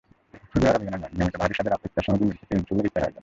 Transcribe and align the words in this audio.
শুধু 0.51 0.65
আরাবিয়ানা 0.69 0.97
নয়, 1.03 1.11
নিয়মিত 1.17 1.35
বাহারি 1.39 1.55
স্বাদের 1.57 1.73
ইফতারসামগ্রীও 1.87 2.29
মিলছে 2.29 2.45
পেনিনসুলার 2.49 2.87
ইফতার 2.89 3.03
আয়োজনে। 3.05 3.19